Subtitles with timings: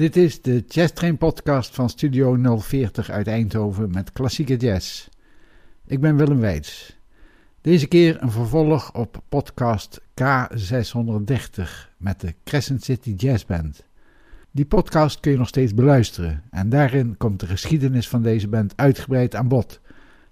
[0.00, 5.08] Dit is de Jazz Train podcast van Studio 040 uit Eindhoven met klassieke jazz.
[5.86, 6.98] Ik ben Willem Weits.
[7.60, 11.62] Deze keer een vervolg op podcast K630
[11.96, 13.86] met de Crescent City Jazz Band.
[14.50, 18.72] Die podcast kun je nog steeds beluisteren en daarin komt de geschiedenis van deze band
[18.76, 19.80] uitgebreid aan bod.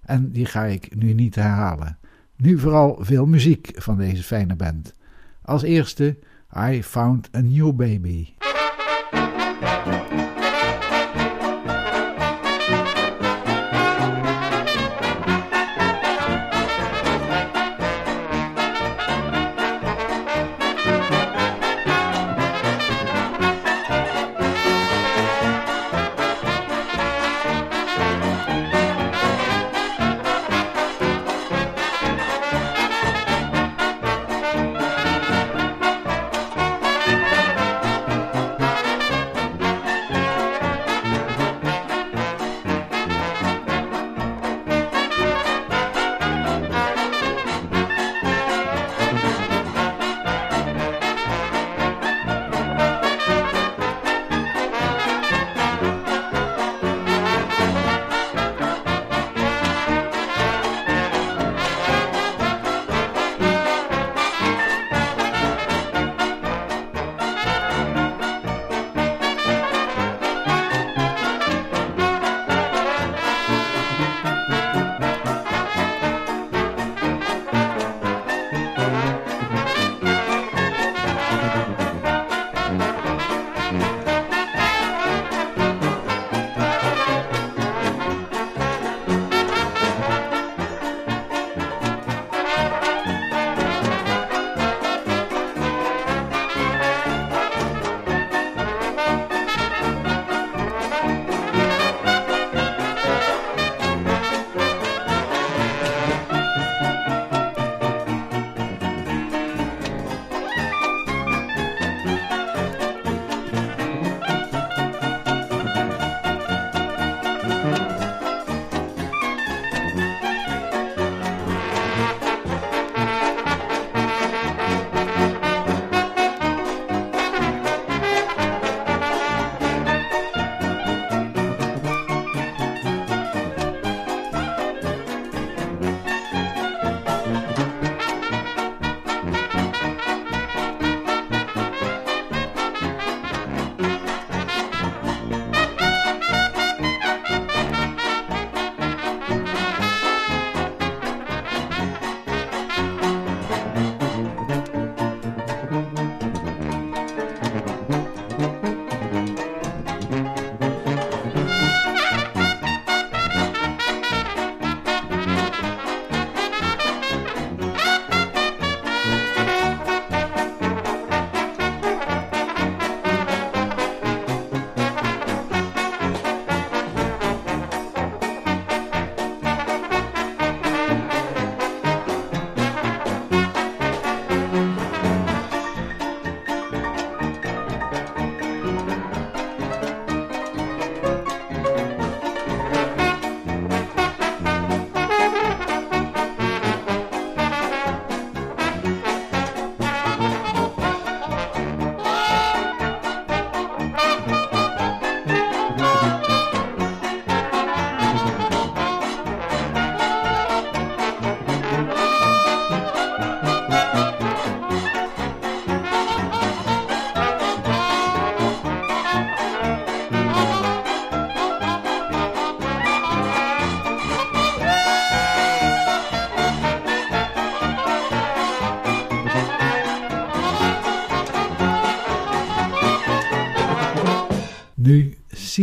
[0.01, 1.97] En die ga ik nu niet herhalen.
[2.35, 4.93] Nu vooral veel muziek van deze fijne band.
[5.41, 6.17] Als eerste
[6.57, 8.27] I Found a New Baby.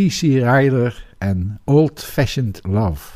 [0.08, 3.15] CC Rider en Old Fashioned Love.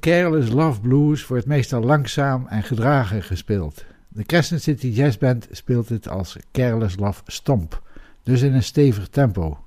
[0.00, 3.84] Careless Love Blues wordt meestal langzaam en gedragen gespeeld.
[4.08, 7.82] De Crescent City Jazz Band speelt het als Careless Love Stomp,
[8.22, 9.64] dus in een stevig tempo.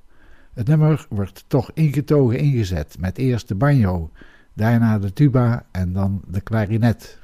[0.54, 4.12] Het nummer wordt toch ingetogen ingezet met eerst de banjo,
[4.54, 7.20] daarna de tuba en dan de klarinet.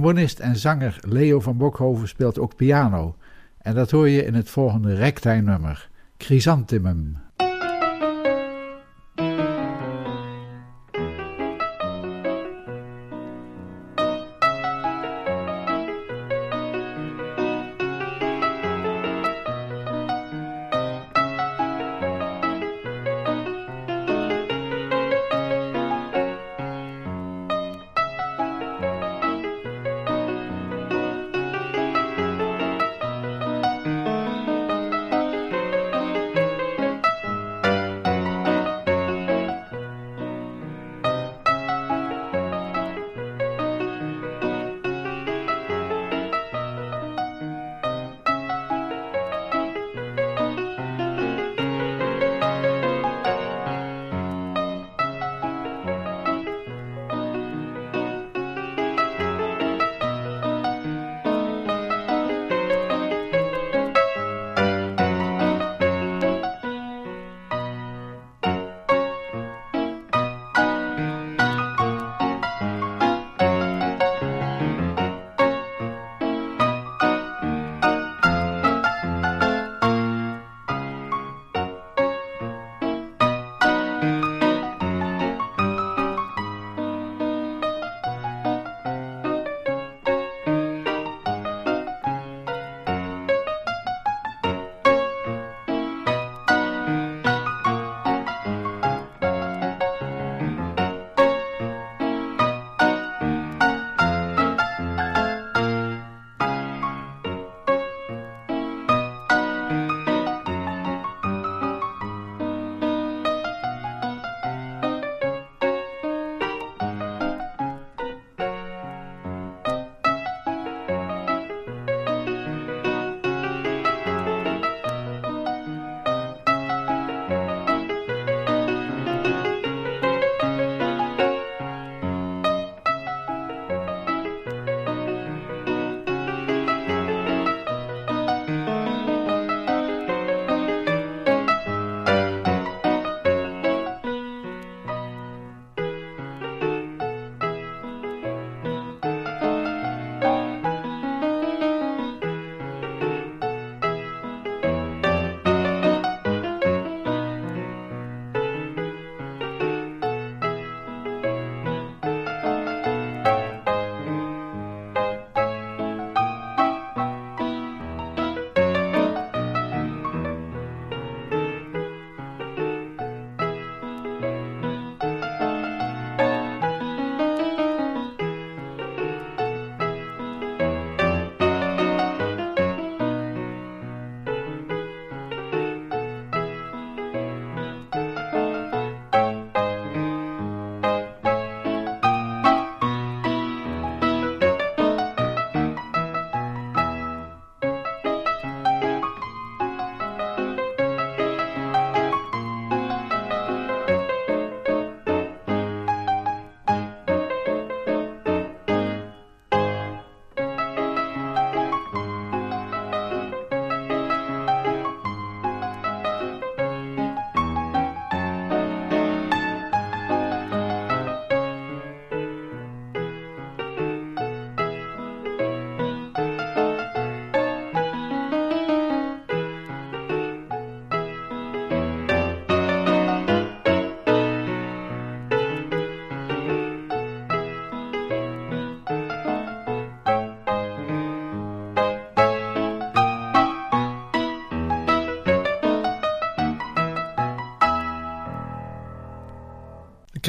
[0.00, 3.16] Trombonist en zanger Leo van Bokhoven speelt ook piano.
[3.58, 5.88] En dat hoor je in het volgende ragtime nummer,
[6.18, 7.16] Chrysanthemum.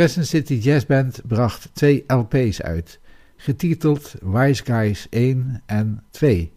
[0.01, 2.99] Crescent City Jazz Band bracht twee LP's uit,
[3.35, 6.53] getiteld Wise Guys 1 en 2.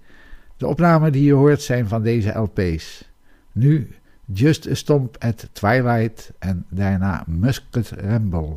[0.57, 3.11] De opnamen die je hoort zijn van deze LP's.
[3.52, 3.88] Nu
[4.33, 8.57] Just a Stomp at Twilight en daarna Musket Ramble.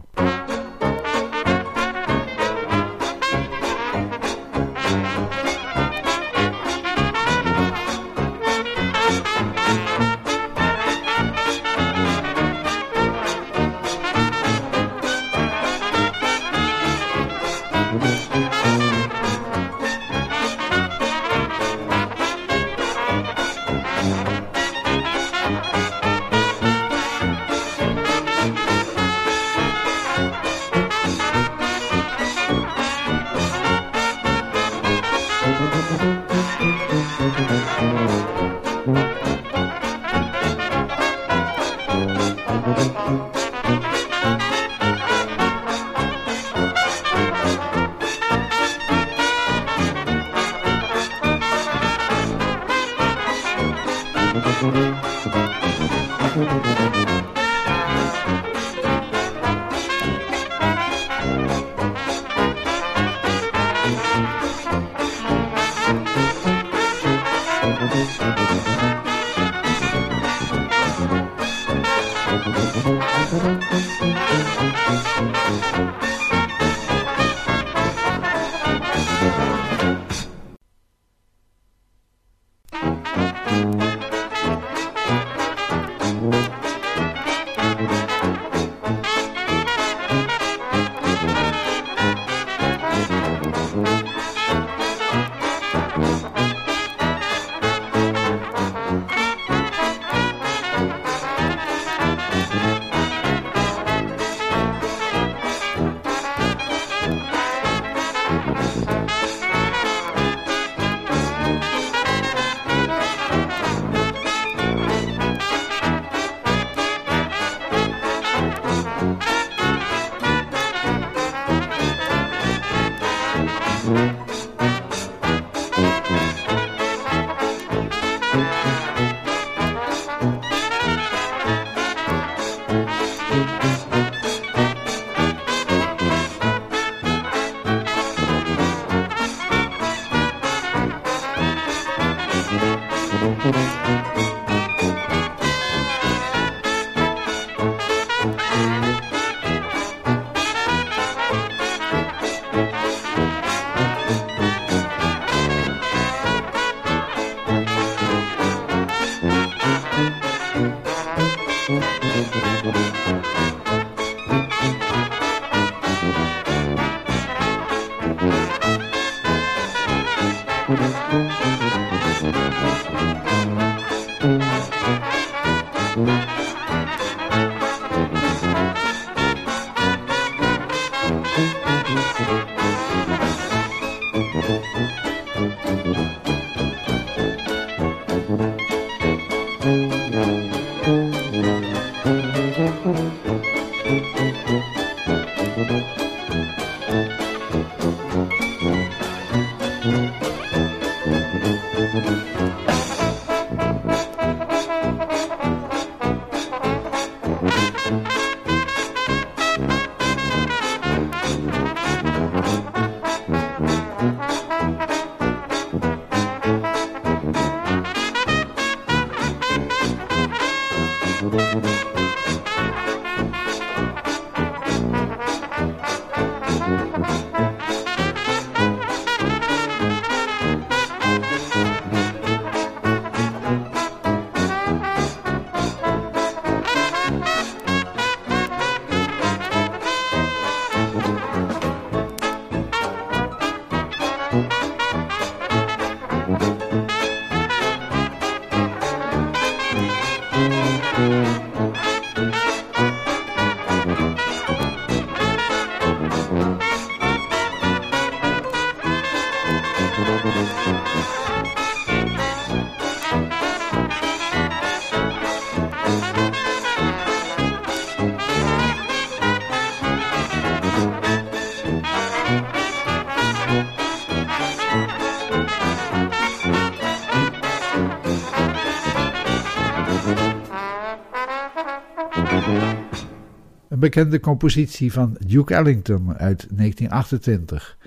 [283.78, 287.78] Een bekende compositie van Duke Ellington uit 1928,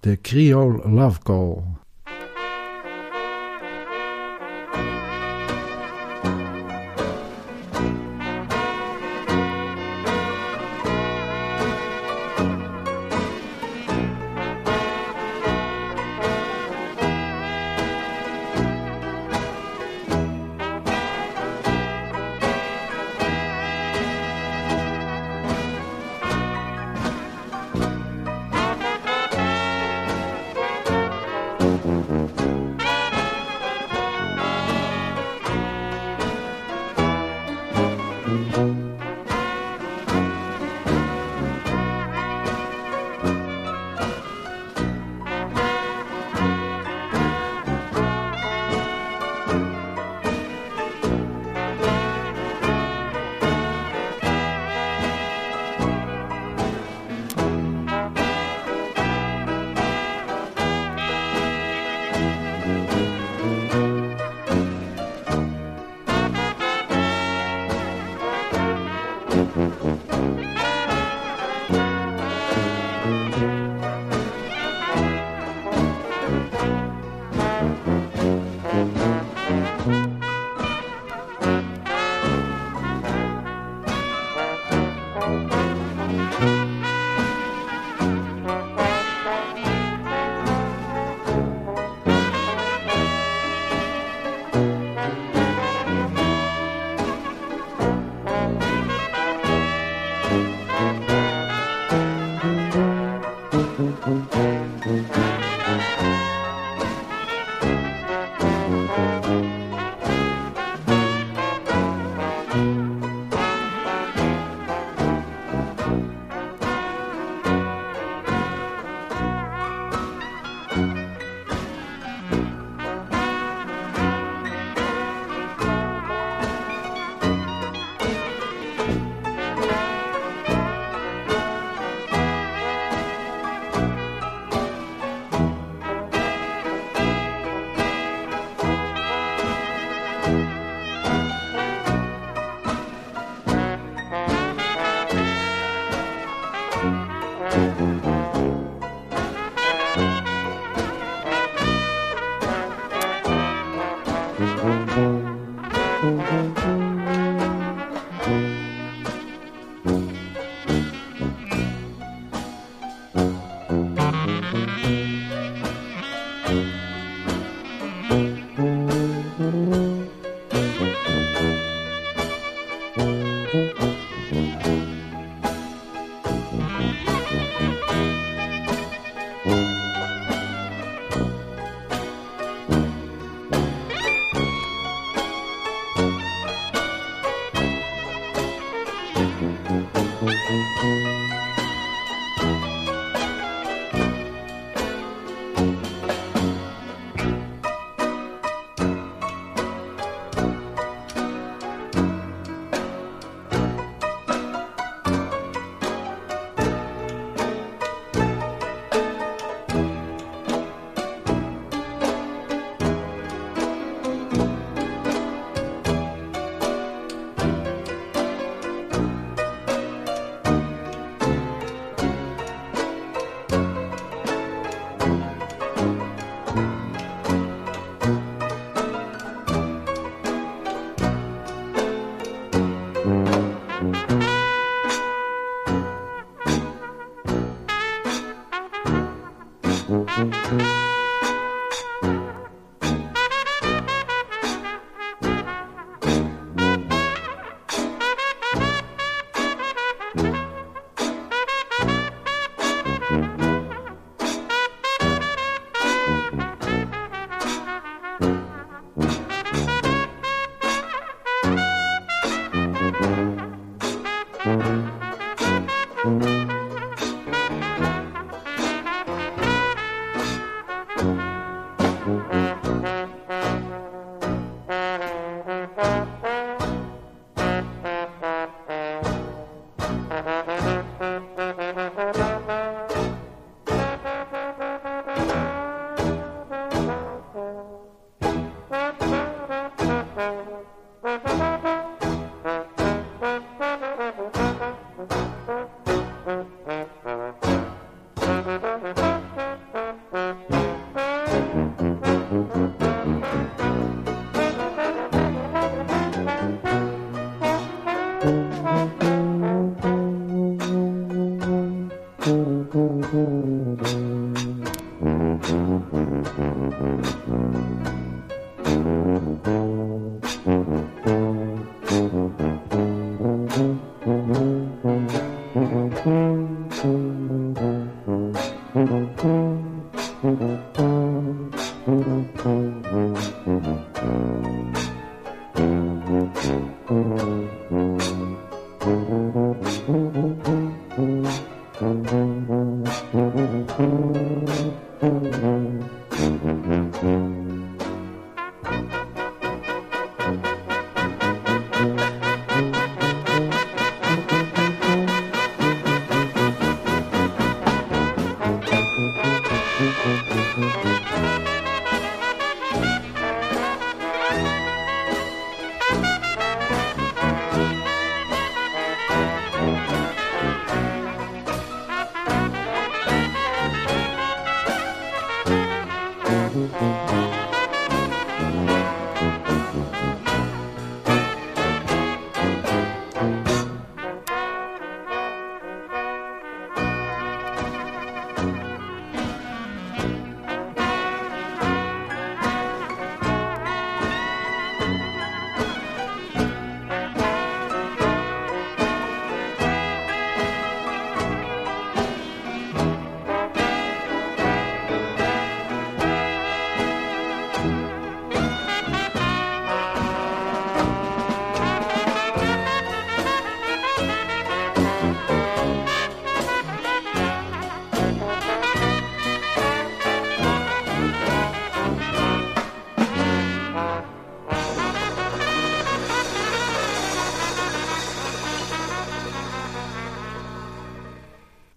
[0.00, 1.56] de Creole Love Call.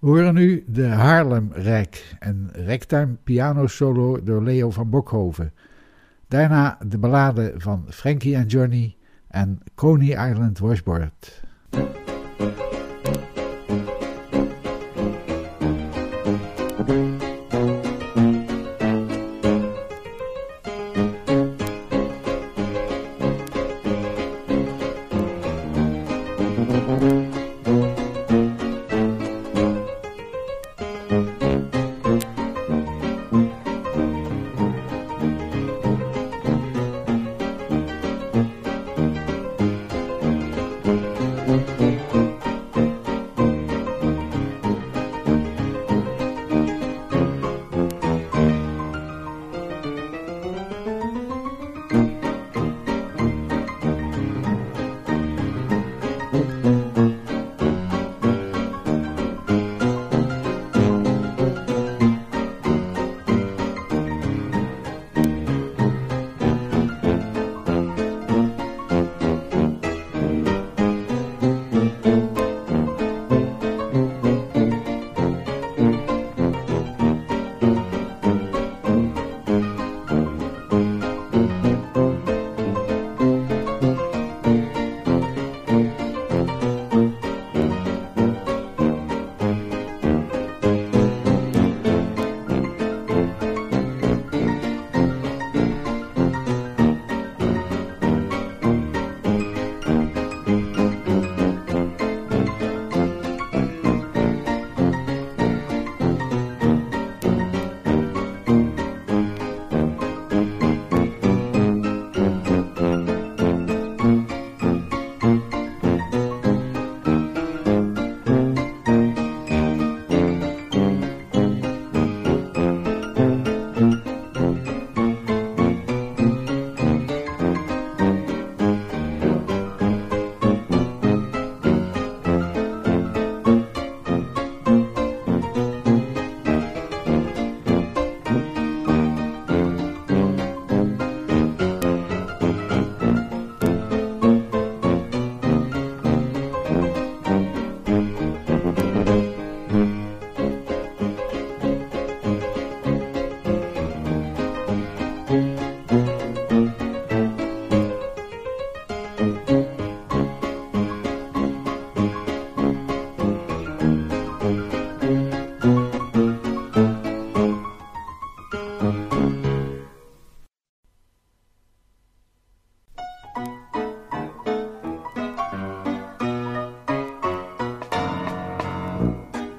[0.03, 5.53] We horen nu de Haarlem Rek, een ragtime piano solo door Leo van Bokhoven.
[6.27, 8.95] Daarna de ballade van Frankie and Johnny
[9.27, 11.41] en Coney Island Washboard.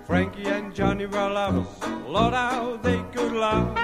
[0.07, 1.67] Frankie and Johnny were lovers.
[2.09, 3.77] Lord, how they could love.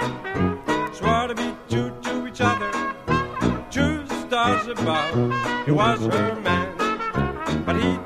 [0.94, 2.70] Swore to be true to each other,
[3.70, 5.14] two stars above.
[5.66, 6.76] He was her man,
[7.66, 7.98] but he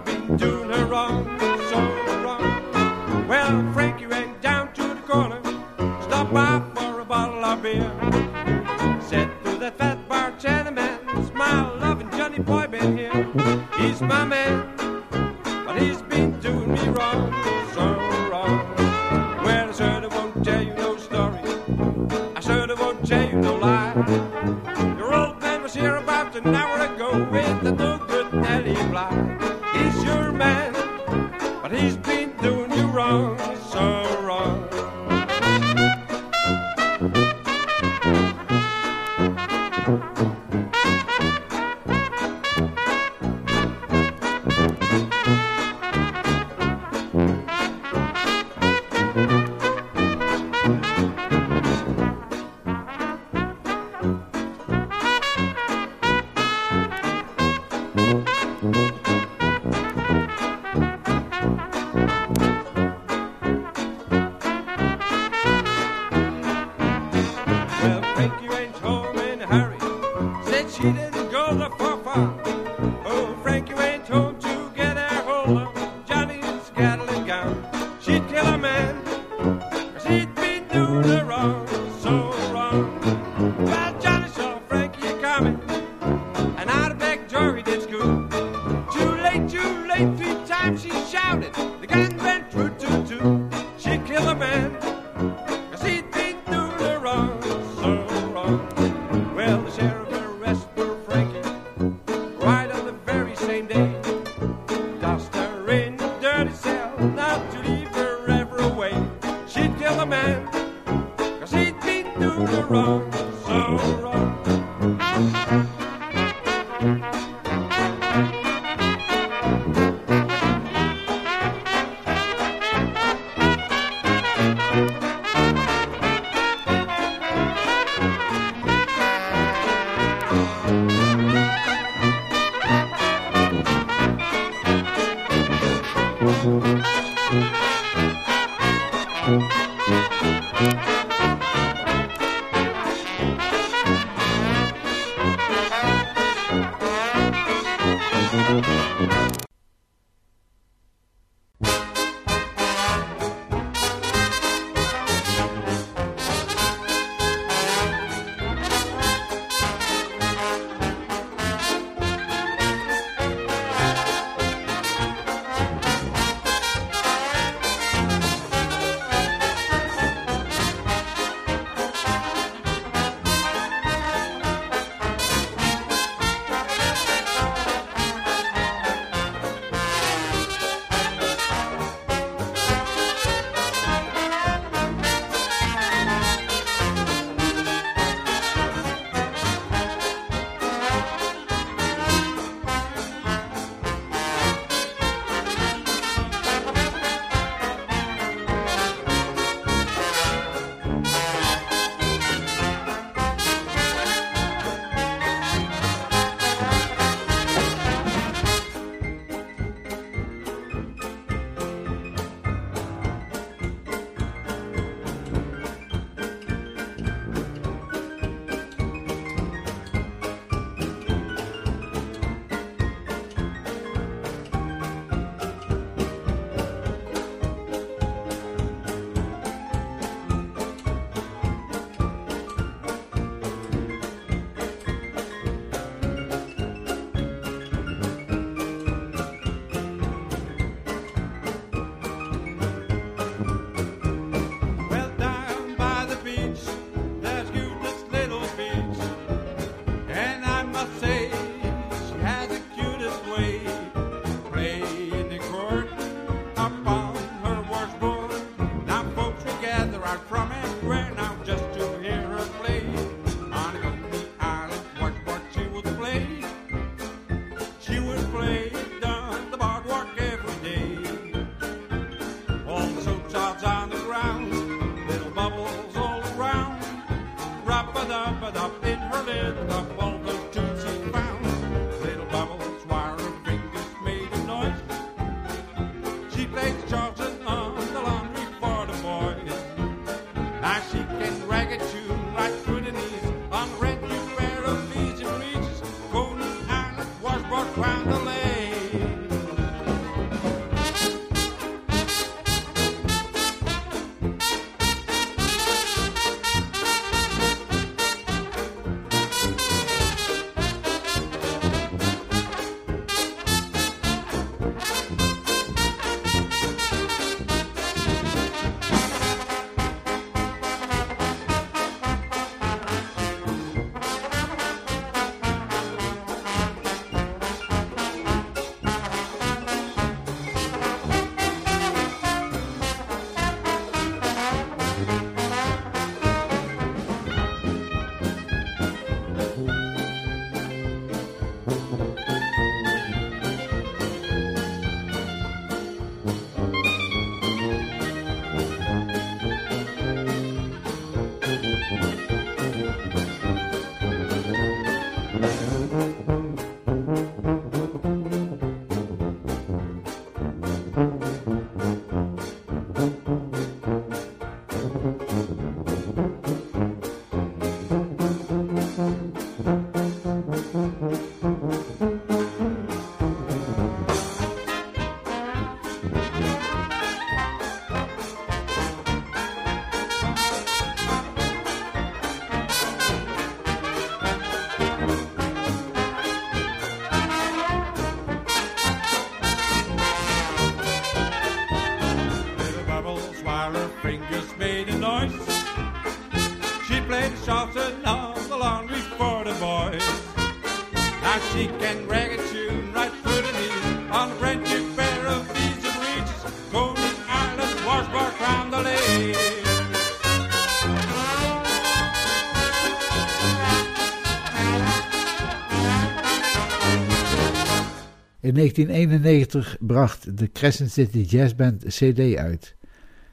[418.54, 422.74] In 1991 bracht de Crescent City Jazz Band CD uit.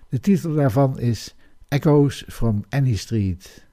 [0.09, 1.36] De titel daarvan is
[1.67, 3.65] Echoes from Annie Street.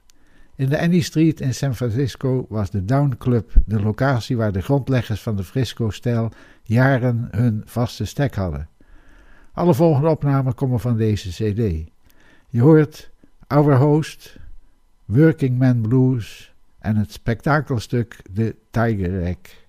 [0.55, 4.61] In de Annie Street in San Francisco was de Down Club de locatie waar de
[4.61, 6.31] grondleggers van de Frisco-stijl
[6.63, 8.69] jaren hun vaste stek hadden.
[9.53, 11.89] Alle volgende opnamen komen van deze CD.
[12.49, 13.11] Je hoort
[13.47, 14.37] Our Host,
[15.05, 19.67] Working Man Blues en het spektakelstuk The Tiger Egg.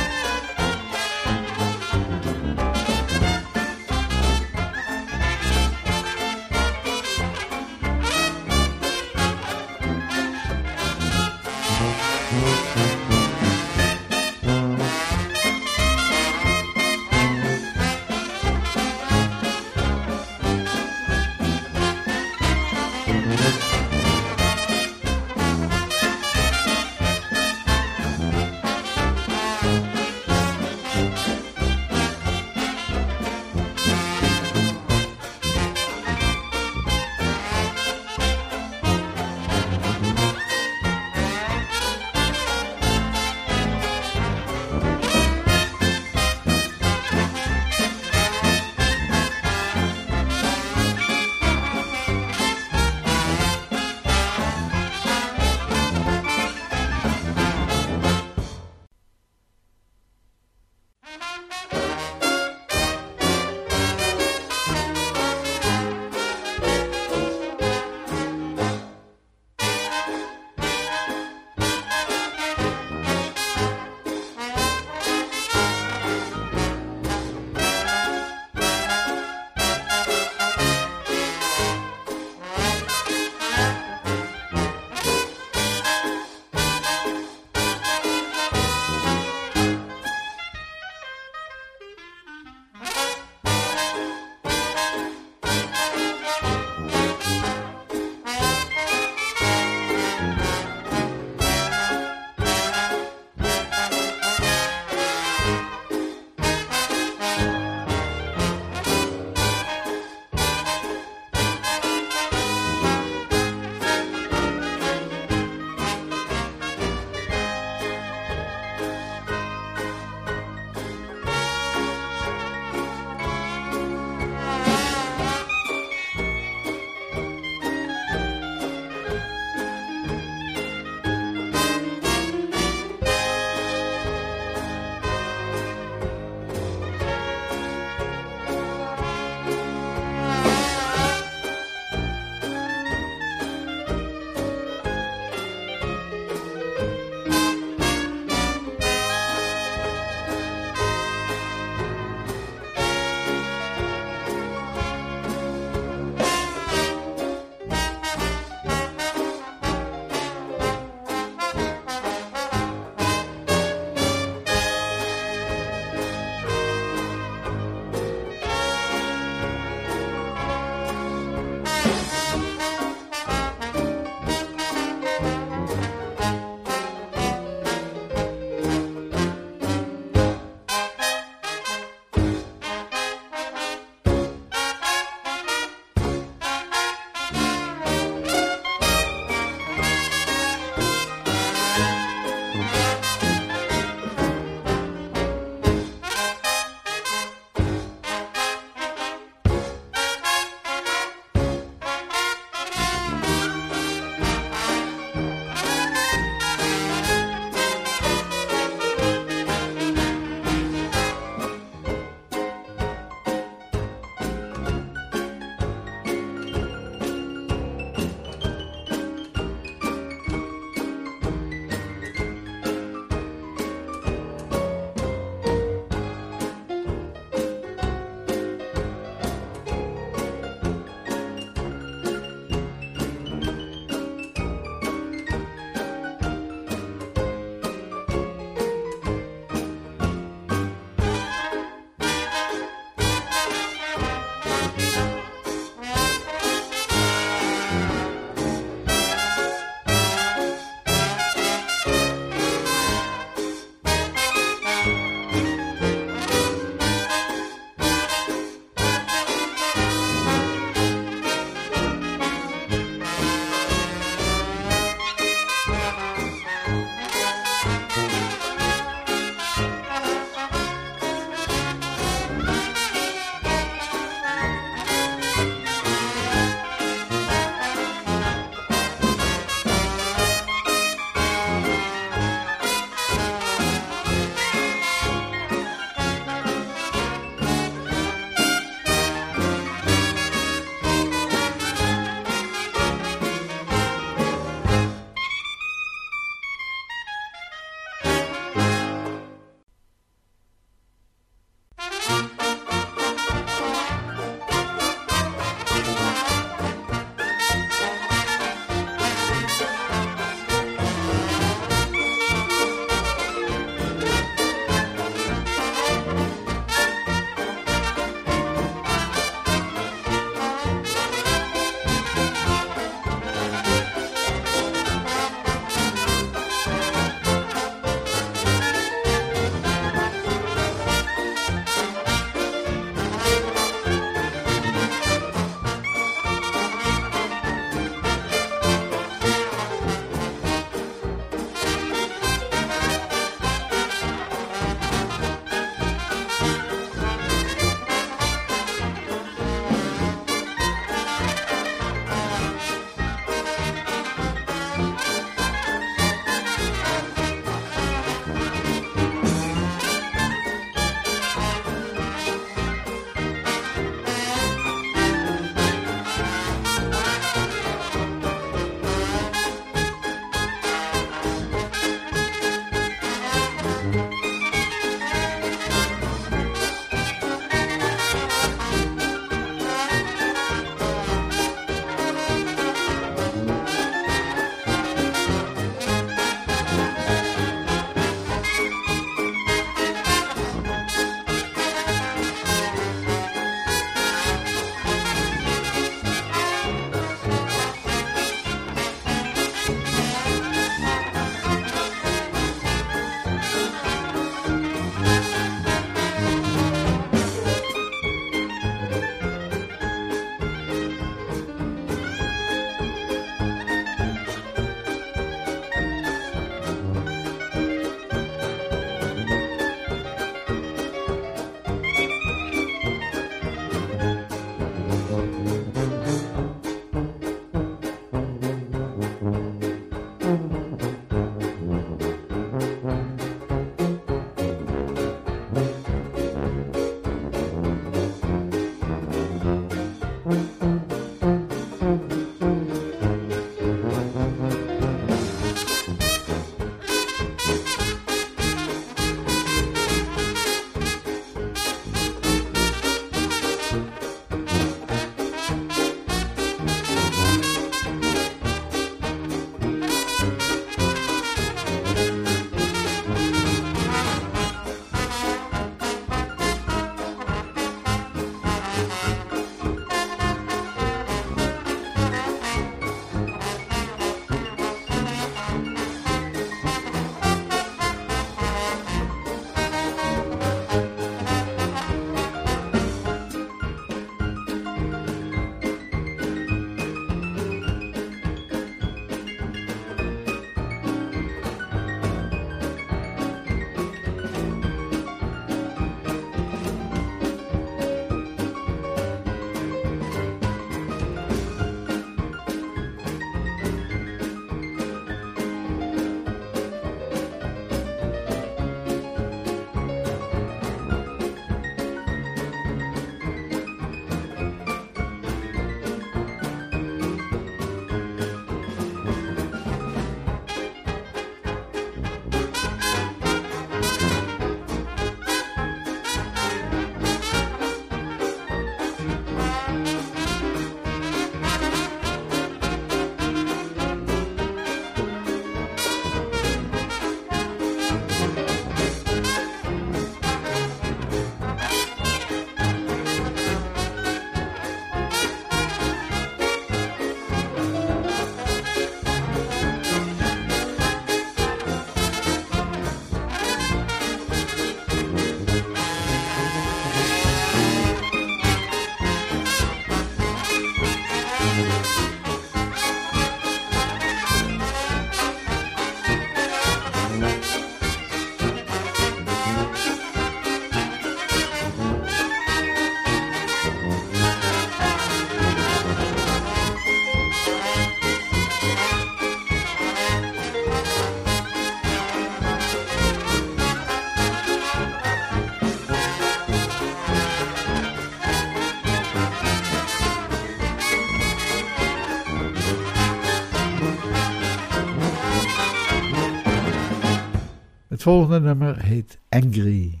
[598.01, 600.00] Het volgende nummer heet Angry.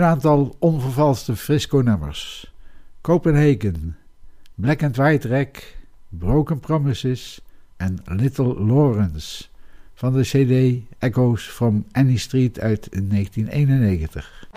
[0.00, 2.52] een aantal onvervalste Frisco-nummers.
[3.00, 3.96] Copenhagen,
[4.54, 5.76] Black and White Rack,
[6.08, 7.40] Broken Promises
[7.76, 9.44] en Little Lawrence
[9.94, 14.48] van de CD Echoes from Annie Street uit 1991.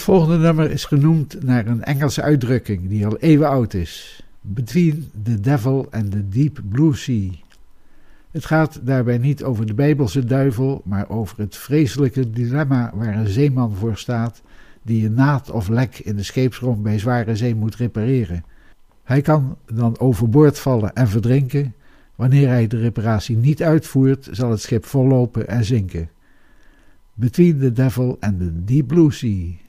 [0.00, 4.24] Het volgende nummer is genoemd naar een Engelse uitdrukking die al eeuwen oud is.
[4.40, 7.30] Between the Devil and the Deep Blue Sea.
[8.30, 13.28] Het gaat daarbij niet over de Bijbelse duivel, maar over het vreselijke dilemma waar een
[13.28, 14.42] zeeman voor staat
[14.82, 18.44] die een naad of lek in de scheepsromp bij zware zee moet repareren.
[19.02, 21.74] Hij kan dan overboord vallen en verdrinken.
[22.14, 26.10] Wanneer hij de reparatie niet uitvoert, zal het schip vollopen en zinken.
[27.14, 29.68] Between the Devil and the Deep Blue Sea.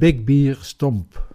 [0.00, 1.29] Big Beer Stomp.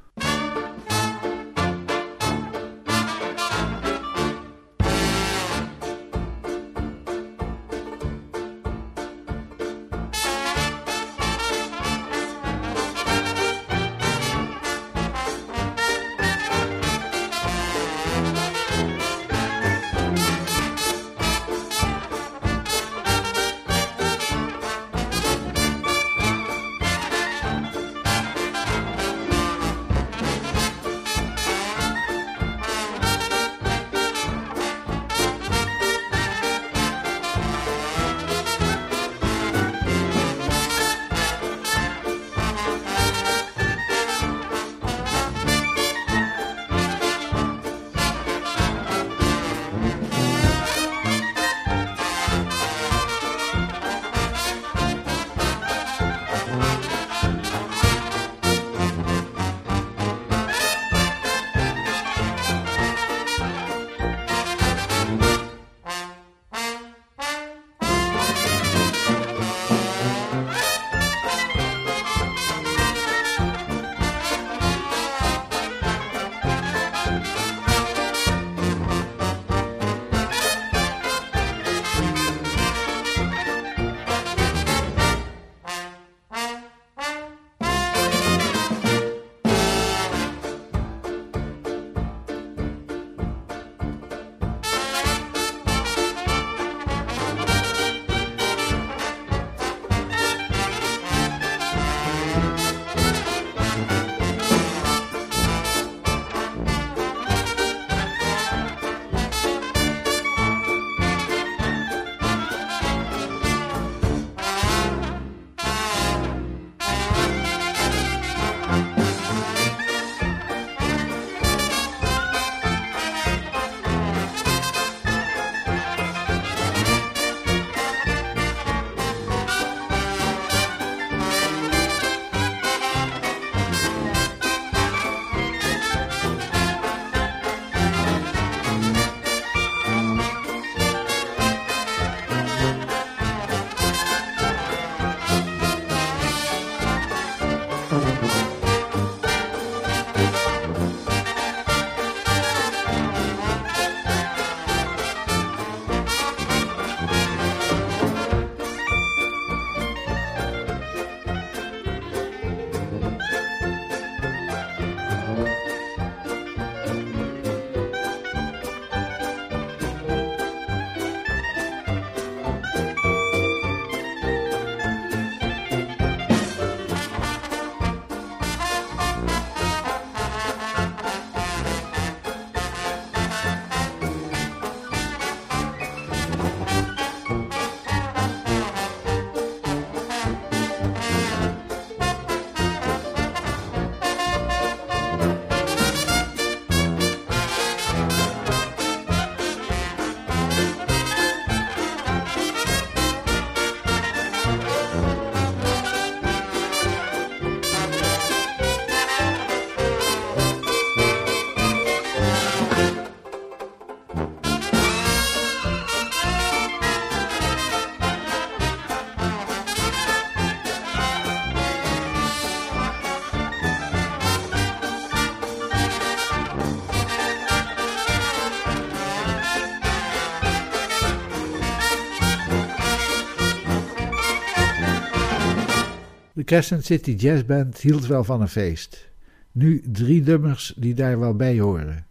[236.46, 239.10] Crescent City Jazzband hield wel van een feest.
[239.52, 242.06] Nu drie nummers die daar wel bij horen.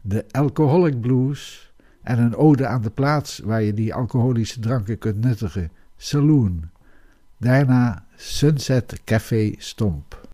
[0.00, 5.20] De Alcoholic Blues en een ode aan de plaats waar je die alcoholische dranken kunt
[5.20, 6.70] nuttigen, Saloon.
[7.38, 10.27] Daarna Sunset Café Stomp.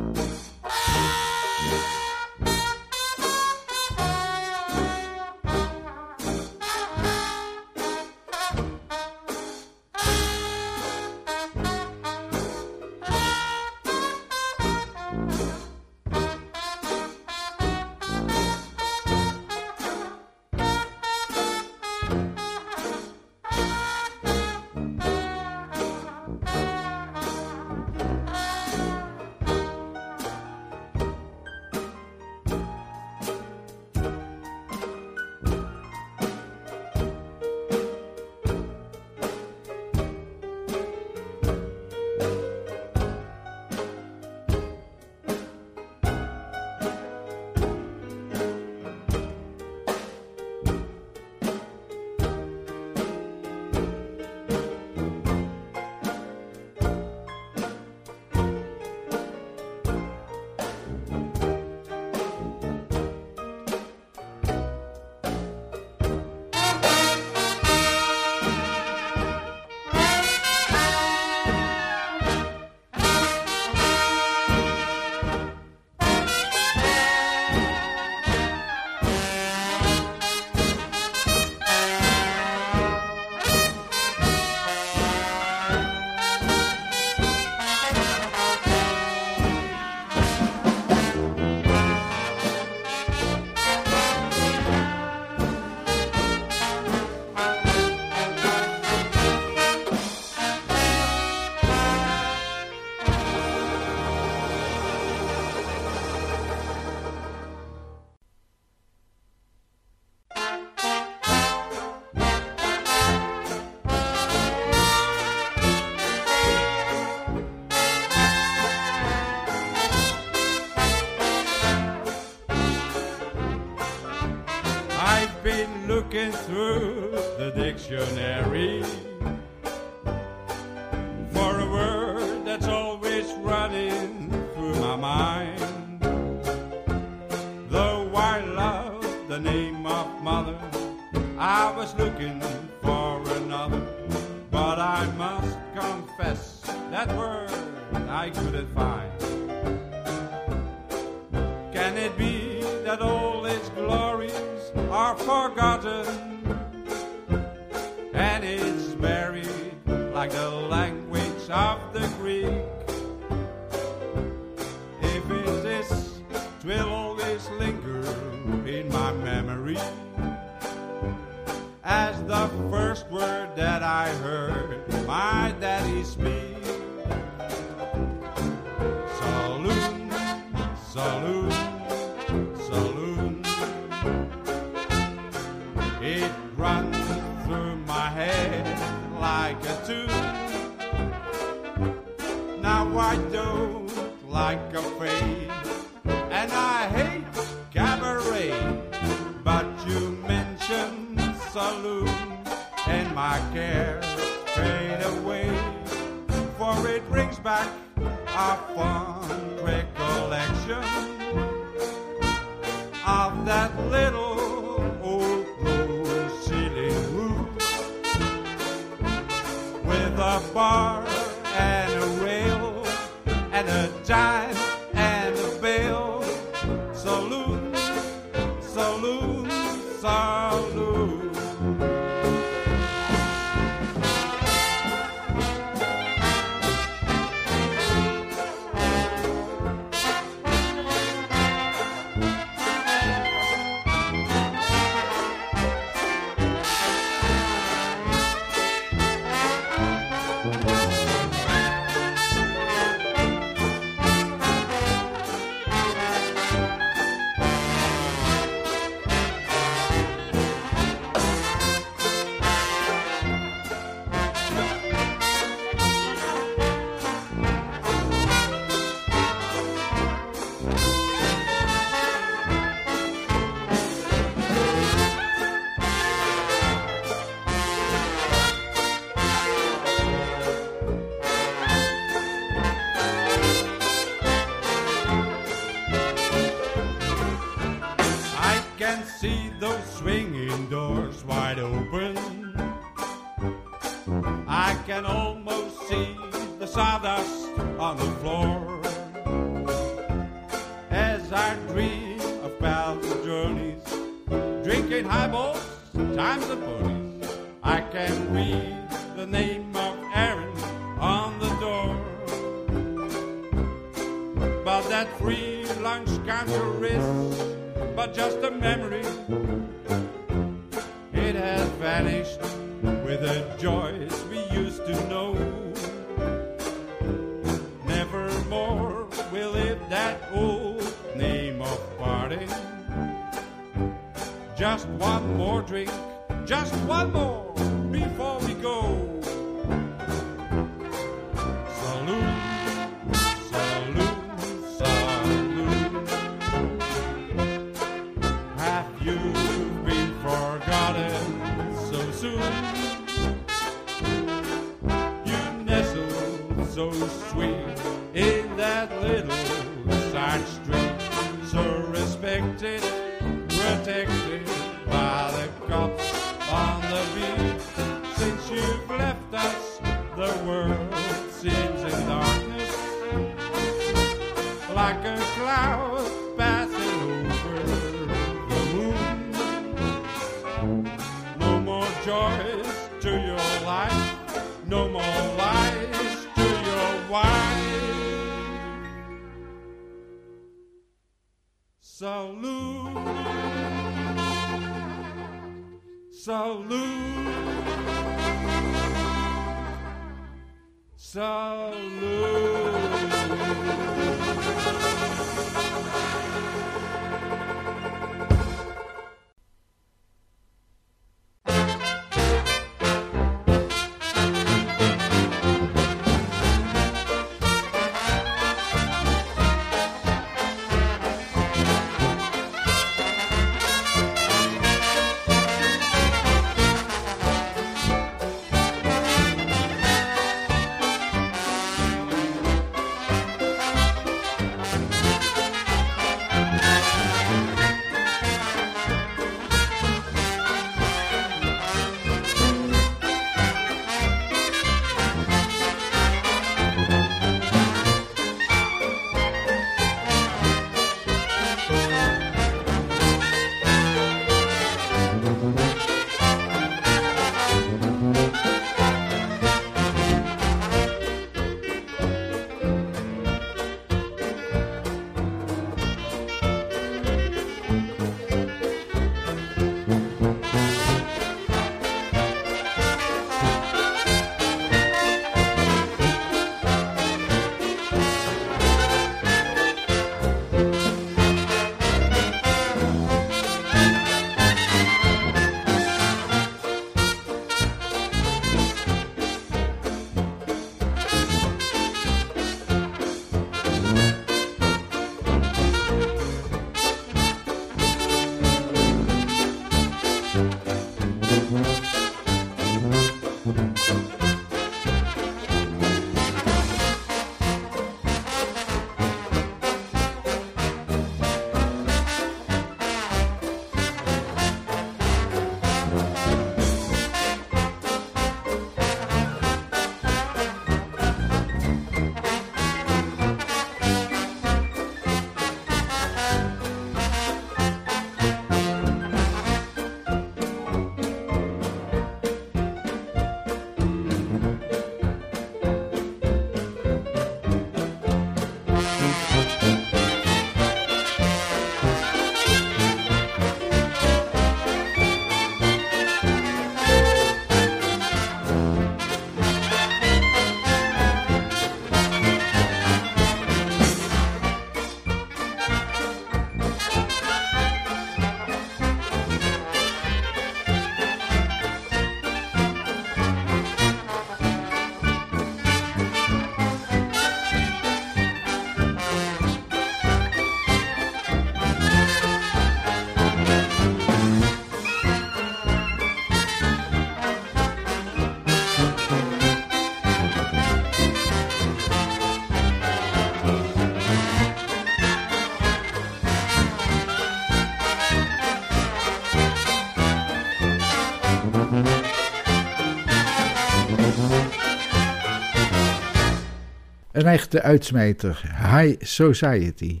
[597.20, 600.00] Een echte uitsmijter, High Society.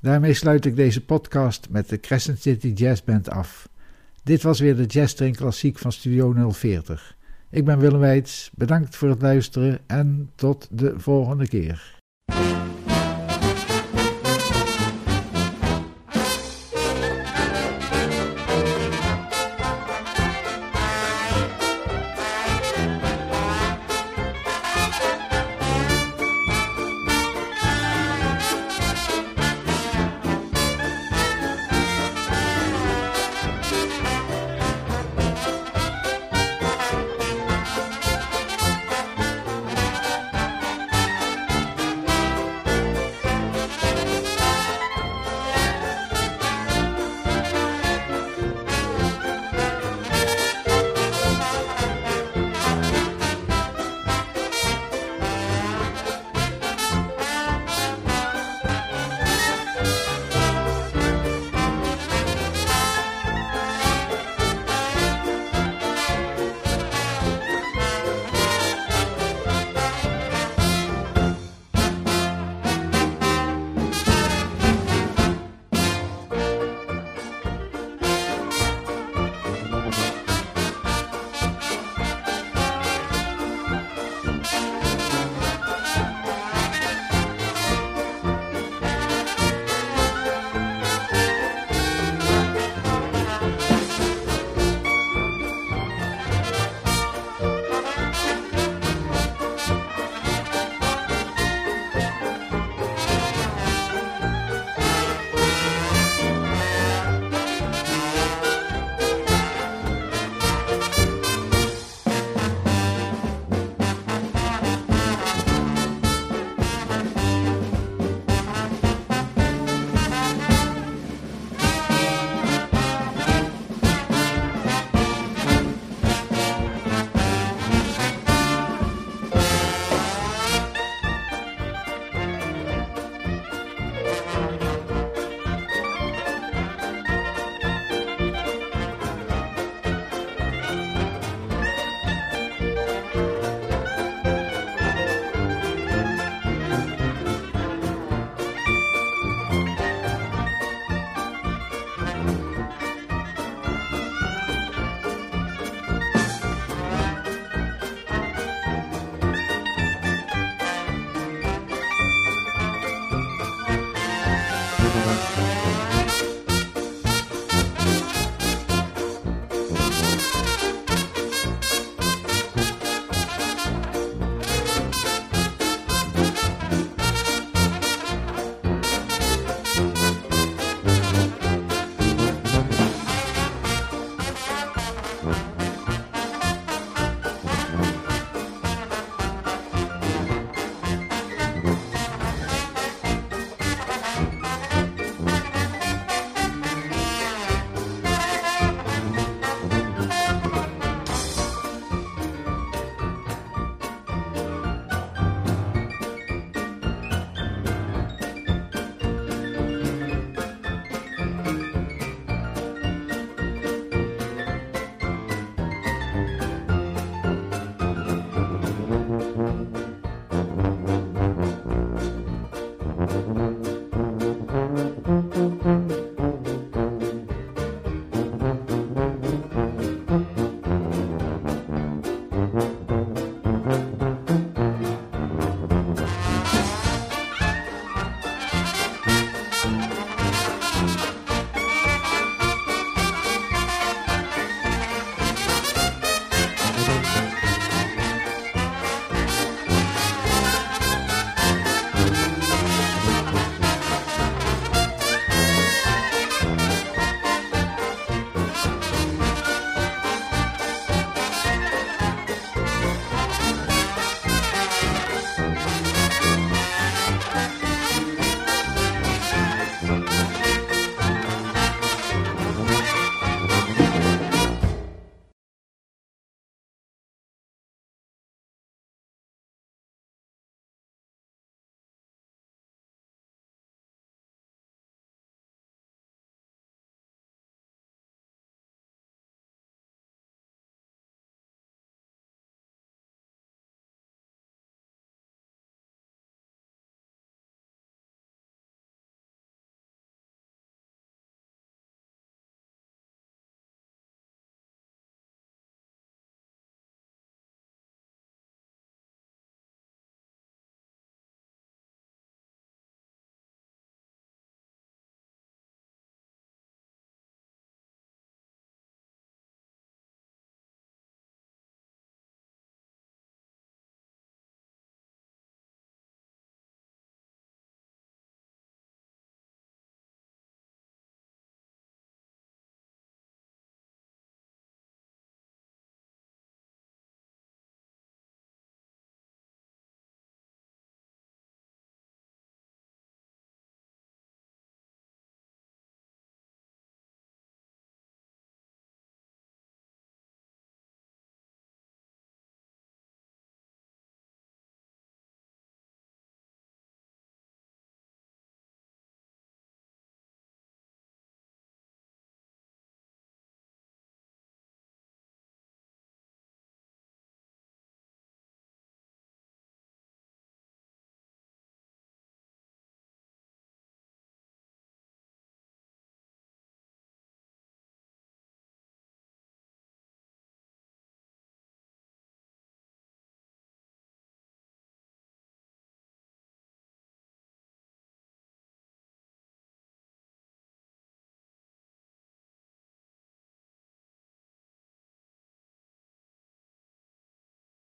[0.00, 3.68] Daarmee sluit ik deze podcast met de Crescent City Jazz Band af.
[4.22, 7.16] Dit was weer de Jazz Train Klassiek van Studio 040.
[7.50, 12.00] Ik ben Willem Weits, bedankt voor het luisteren en tot de volgende keer.